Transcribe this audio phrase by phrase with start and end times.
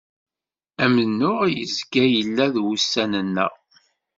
[0.83, 3.53] Amennuɣ yezga yella d wussan-nneɣ.